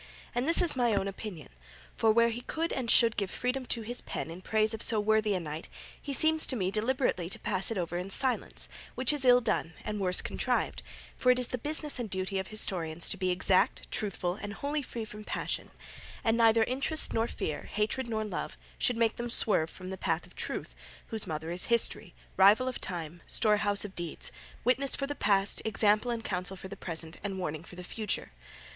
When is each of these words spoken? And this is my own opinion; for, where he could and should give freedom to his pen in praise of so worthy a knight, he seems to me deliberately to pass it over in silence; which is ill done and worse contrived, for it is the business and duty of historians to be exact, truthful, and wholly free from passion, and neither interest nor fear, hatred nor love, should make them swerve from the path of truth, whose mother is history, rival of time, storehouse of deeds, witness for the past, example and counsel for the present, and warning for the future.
And 0.33 0.47
this 0.47 0.63
is 0.63 0.75
my 0.75 0.95
own 0.95 1.07
opinion; 1.07 1.49
for, 1.95 2.11
where 2.11 2.29
he 2.29 2.41
could 2.41 2.73
and 2.73 2.89
should 2.89 3.17
give 3.17 3.29
freedom 3.29 3.67
to 3.67 3.83
his 3.83 4.01
pen 4.01 4.31
in 4.31 4.41
praise 4.41 4.73
of 4.73 4.81
so 4.81 4.99
worthy 4.99 5.35
a 5.35 5.39
knight, 5.39 5.69
he 6.01 6.11
seems 6.11 6.47
to 6.47 6.55
me 6.55 6.71
deliberately 6.71 7.29
to 7.29 7.37
pass 7.37 7.69
it 7.69 7.77
over 7.77 7.97
in 7.99 8.09
silence; 8.09 8.67
which 8.95 9.13
is 9.13 9.25
ill 9.25 9.41
done 9.41 9.73
and 9.85 9.99
worse 9.99 10.19
contrived, 10.23 10.81
for 11.15 11.31
it 11.31 11.37
is 11.37 11.49
the 11.49 11.59
business 11.59 11.99
and 11.99 12.09
duty 12.09 12.39
of 12.39 12.47
historians 12.47 13.09
to 13.09 13.17
be 13.17 13.29
exact, 13.29 13.91
truthful, 13.91 14.33
and 14.33 14.53
wholly 14.53 14.81
free 14.81 15.05
from 15.05 15.23
passion, 15.23 15.69
and 16.23 16.35
neither 16.35 16.63
interest 16.63 17.13
nor 17.13 17.27
fear, 17.27 17.69
hatred 17.71 18.09
nor 18.09 18.25
love, 18.25 18.57
should 18.79 18.97
make 18.97 19.17
them 19.17 19.29
swerve 19.29 19.69
from 19.69 19.91
the 19.91 19.99
path 19.99 20.25
of 20.25 20.35
truth, 20.35 20.73
whose 21.09 21.27
mother 21.27 21.51
is 21.51 21.65
history, 21.65 22.15
rival 22.37 22.67
of 22.67 22.81
time, 22.81 23.21
storehouse 23.27 23.85
of 23.85 23.95
deeds, 23.95 24.31
witness 24.63 24.95
for 24.95 25.05
the 25.05 25.13
past, 25.13 25.61
example 25.63 26.09
and 26.09 26.25
counsel 26.25 26.57
for 26.57 26.69
the 26.69 26.75
present, 26.75 27.17
and 27.23 27.37
warning 27.37 27.61
for 27.63 27.75
the 27.75 27.83
future. 27.83 28.31